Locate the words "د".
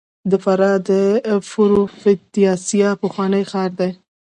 0.29-0.31